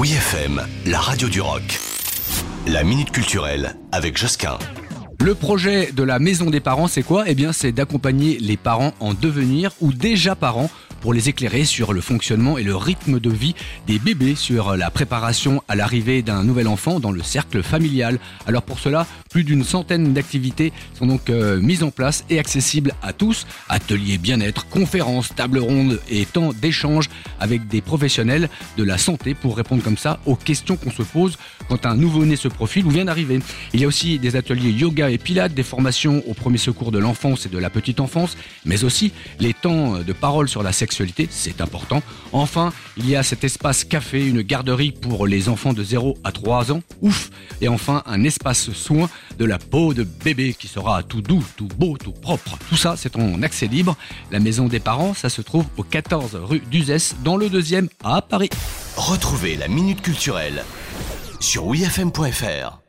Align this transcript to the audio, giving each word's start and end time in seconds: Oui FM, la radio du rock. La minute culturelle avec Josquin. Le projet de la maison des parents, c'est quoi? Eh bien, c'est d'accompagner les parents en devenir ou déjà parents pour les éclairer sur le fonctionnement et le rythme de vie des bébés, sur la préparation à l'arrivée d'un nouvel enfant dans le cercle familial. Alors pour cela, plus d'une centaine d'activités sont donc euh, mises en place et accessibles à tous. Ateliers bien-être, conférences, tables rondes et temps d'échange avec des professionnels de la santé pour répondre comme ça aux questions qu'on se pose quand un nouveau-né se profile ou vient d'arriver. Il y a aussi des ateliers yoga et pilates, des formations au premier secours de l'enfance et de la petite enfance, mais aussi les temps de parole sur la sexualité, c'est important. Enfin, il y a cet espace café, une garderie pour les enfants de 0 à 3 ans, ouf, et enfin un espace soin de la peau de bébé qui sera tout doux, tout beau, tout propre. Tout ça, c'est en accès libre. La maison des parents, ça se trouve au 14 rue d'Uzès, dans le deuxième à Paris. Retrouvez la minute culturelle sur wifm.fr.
Oui 0.00 0.12
FM, 0.12 0.62
la 0.86 0.98
radio 0.98 1.28
du 1.28 1.42
rock. 1.42 1.78
La 2.66 2.84
minute 2.84 3.10
culturelle 3.10 3.76
avec 3.92 4.16
Josquin. 4.16 4.58
Le 5.20 5.34
projet 5.34 5.92
de 5.92 6.02
la 6.02 6.18
maison 6.18 6.48
des 6.48 6.60
parents, 6.60 6.88
c'est 6.88 7.02
quoi? 7.02 7.24
Eh 7.26 7.34
bien, 7.34 7.52
c'est 7.52 7.70
d'accompagner 7.70 8.38
les 8.38 8.56
parents 8.56 8.94
en 9.00 9.12
devenir 9.12 9.72
ou 9.82 9.92
déjà 9.92 10.34
parents 10.34 10.70
pour 11.00 11.14
les 11.14 11.28
éclairer 11.28 11.64
sur 11.64 11.92
le 11.92 12.00
fonctionnement 12.00 12.58
et 12.58 12.62
le 12.62 12.76
rythme 12.76 13.20
de 13.20 13.30
vie 13.30 13.54
des 13.86 13.98
bébés, 13.98 14.34
sur 14.34 14.76
la 14.76 14.90
préparation 14.90 15.62
à 15.68 15.76
l'arrivée 15.76 16.22
d'un 16.22 16.44
nouvel 16.44 16.68
enfant 16.68 17.00
dans 17.00 17.12
le 17.12 17.22
cercle 17.22 17.62
familial. 17.62 18.18
Alors 18.46 18.62
pour 18.62 18.78
cela, 18.78 19.06
plus 19.30 19.44
d'une 19.44 19.64
centaine 19.64 20.12
d'activités 20.12 20.72
sont 20.98 21.06
donc 21.06 21.30
euh, 21.30 21.60
mises 21.60 21.82
en 21.82 21.90
place 21.90 22.24
et 22.30 22.38
accessibles 22.38 22.92
à 23.02 23.12
tous. 23.12 23.46
Ateliers 23.68 24.18
bien-être, 24.18 24.68
conférences, 24.68 25.34
tables 25.34 25.58
rondes 25.58 26.00
et 26.10 26.26
temps 26.26 26.52
d'échange 26.52 27.08
avec 27.38 27.68
des 27.68 27.80
professionnels 27.80 28.48
de 28.76 28.84
la 28.84 28.98
santé 28.98 29.34
pour 29.34 29.56
répondre 29.56 29.82
comme 29.82 29.96
ça 29.96 30.20
aux 30.26 30.36
questions 30.36 30.76
qu'on 30.76 30.90
se 30.90 31.02
pose 31.02 31.38
quand 31.68 31.86
un 31.86 31.94
nouveau-né 31.94 32.36
se 32.36 32.48
profile 32.48 32.84
ou 32.86 32.90
vient 32.90 33.04
d'arriver. 33.04 33.40
Il 33.72 33.80
y 33.80 33.84
a 33.84 33.88
aussi 33.88 34.18
des 34.18 34.36
ateliers 34.36 34.70
yoga 34.70 35.10
et 35.10 35.18
pilates, 35.18 35.54
des 35.54 35.62
formations 35.62 36.22
au 36.26 36.34
premier 36.34 36.58
secours 36.58 36.90
de 36.90 36.98
l'enfance 36.98 37.46
et 37.46 37.48
de 37.48 37.58
la 37.58 37.70
petite 37.70 38.00
enfance, 38.00 38.36
mais 38.64 38.84
aussi 38.84 39.12
les 39.38 39.54
temps 39.54 39.98
de 39.98 40.12
parole 40.12 40.48
sur 40.48 40.62
la 40.62 40.72
sexualité, 40.72 40.89
c'est 41.30 41.60
important. 41.60 42.02
Enfin, 42.32 42.72
il 42.96 43.08
y 43.08 43.16
a 43.16 43.22
cet 43.22 43.44
espace 43.44 43.84
café, 43.84 44.26
une 44.26 44.42
garderie 44.42 44.92
pour 44.92 45.26
les 45.26 45.48
enfants 45.48 45.72
de 45.72 45.82
0 45.82 46.18
à 46.24 46.32
3 46.32 46.72
ans, 46.72 46.82
ouf, 47.00 47.30
et 47.60 47.68
enfin 47.68 48.02
un 48.06 48.24
espace 48.24 48.72
soin 48.72 49.08
de 49.38 49.44
la 49.44 49.58
peau 49.58 49.94
de 49.94 50.02
bébé 50.02 50.54
qui 50.54 50.68
sera 50.68 51.02
tout 51.02 51.22
doux, 51.22 51.44
tout 51.56 51.68
beau, 51.76 51.96
tout 51.96 52.12
propre. 52.12 52.58
Tout 52.68 52.76
ça, 52.76 52.94
c'est 52.96 53.16
en 53.16 53.42
accès 53.42 53.66
libre. 53.66 53.96
La 54.30 54.40
maison 54.40 54.66
des 54.66 54.80
parents, 54.80 55.14
ça 55.14 55.28
se 55.28 55.42
trouve 55.42 55.66
au 55.76 55.82
14 55.82 56.36
rue 56.36 56.62
d'Uzès, 56.70 57.14
dans 57.24 57.36
le 57.36 57.48
deuxième 57.48 57.88
à 58.04 58.22
Paris. 58.22 58.50
Retrouvez 58.96 59.56
la 59.56 59.68
minute 59.68 60.02
culturelle 60.02 60.64
sur 61.40 61.66
wifm.fr. 61.66 62.79